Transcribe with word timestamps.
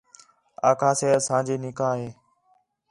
آکھا 0.69 0.91
سے 0.99 1.07
اسانجی 1.19 1.55
نکاح 1.63 1.93
ہِے 1.99 2.09